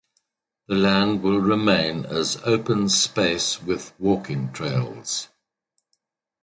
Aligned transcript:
The 0.67 0.73
land 0.73 1.21
will 1.21 1.39
remain 1.39 2.07
as 2.07 2.37
open 2.43 2.89
space 2.89 3.61
with 3.61 3.93
walking 3.99 4.51
trails. 4.51 5.27